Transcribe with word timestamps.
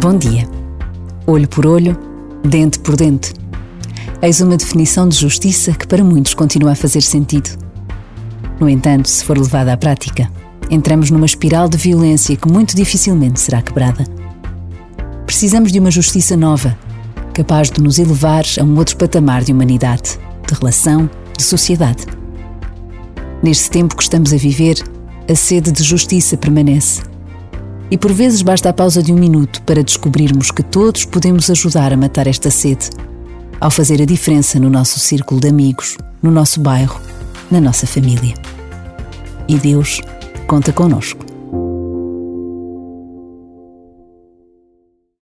Bom 0.00 0.16
dia. 0.16 0.48
Olho 1.26 1.46
por 1.46 1.66
olho, 1.66 1.96
dente 2.42 2.78
por 2.78 2.96
dente. 2.96 3.34
Eis 4.22 4.40
uma 4.40 4.56
definição 4.56 5.06
de 5.06 5.16
justiça 5.16 5.72
que 5.72 5.86
para 5.86 6.02
muitos 6.02 6.34
continua 6.34 6.72
a 6.72 6.74
fazer 6.74 7.02
sentido. 7.02 7.50
No 8.58 8.68
entanto, 8.68 9.08
se 9.08 9.22
for 9.22 9.38
levada 9.38 9.72
à 9.72 9.76
prática, 9.76 10.30
entramos 10.70 11.10
numa 11.10 11.26
espiral 11.26 11.68
de 11.68 11.76
violência 11.76 12.36
que 12.36 12.50
muito 12.50 12.74
dificilmente 12.74 13.38
será 13.38 13.60
quebrada. 13.60 14.04
Precisamos 15.26 15.70
de 15.70 15.78
uma 15.78 15.90
justiça 15.90 16.36
nova, 16.36 16.76
capaz 17.34 17.70
de 17.70 17.80
nos 17.80 17.98
elevar 17.98 18.44
a 18.58 18.64
um 18.64 18.76
outro 18.78 18.96
patamar 18.96 19.44
de 19.44 19.52
humanidade, 19.52 20.18
de 20.48 20.54
relação, 20.54 21.08
de 21.36 21.44
sociedade. 21.44 22.06
Neste 23.42 23.70
tempo 23.70 23.94
que 23.94 24.02
estamos 24.02 24.32
a 24.32 24.36
viver, 24.36 24.82
a 25.30 25.34
sede 25.34 25.70
de 25.70 25.82
justiça 25.84 26.36
permanece 26.36 27.11
e 27.92 27.98
por 27.98 28.10
vezes 28.10 28.40
basta 28.40 28.70
a 28.70 28.72
pausa 28.72 29.02
de 29.02 29.12
um 29.12 29.16
minuto 29.16 29.60
para 29.64 29.84
descobrirmos 29.84 30.50
que 30.50 30.62
todos 30.62 31.04
podemos 31.04 31.50
ajudar 31.50 31.92
a 31.92 31.96
matar 31.96 32.26
esta 32.26 32.50
sede, 32.50 32.88
ao 33.60 33.70
fazer 33.70 34.00
a 34.00 34.06
diferença 34.06 34.58
no 34.58 34.70
nosso 34.70 34.98
círculo 34.98 35.42
de 35.42 35.48
amigos, 35.48 35.98
no 36.22 36.30
nosso 36.30 36.58
bairro, 36.58 36.98
na 37.50 37.60
nossa 37.60 37.86
família. 37.86 38.32
E 39.46 39.58
Deus 39.58 40.00
conta 40.46 40.72
connosco. 40.72 41.31